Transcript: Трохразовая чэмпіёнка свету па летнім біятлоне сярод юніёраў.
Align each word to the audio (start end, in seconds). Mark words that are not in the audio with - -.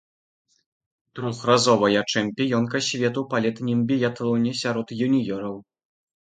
Трохразовая 1.19 2.01
чэмпіёнка 2.15 2.77
свету 2.89 3.21
па 3.35 3.45
летнім 3.49 3.79
біятлоне 3.95 4.59
сярод 4.65 4.99
юніёраў. 5.07 5.55